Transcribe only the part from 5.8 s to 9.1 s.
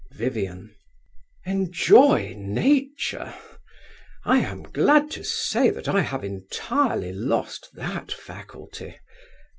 I have entirely lost that faculty.